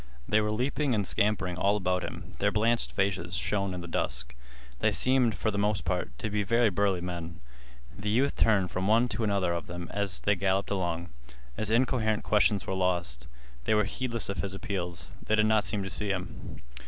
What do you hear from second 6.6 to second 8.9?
burly men. The youth turned from